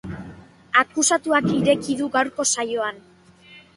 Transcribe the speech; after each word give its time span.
Akusatuak 0.81 1.49
ireki 1.57 1.99
du 2.03 2.09
gaurko 2.17 2.47
saioan. 2.53 2.99